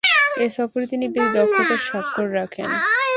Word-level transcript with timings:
এ 0.43 0.47
সফরে 0.57 0.85
তিনি 0.91 1.05
বেশ 1.15 1.27
দক্ষতার 1.35 1.81
স্বাক্ষর 1.87 2.27
রাখেন। 2.39 2.67